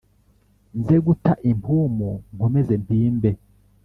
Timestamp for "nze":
0.79-0.97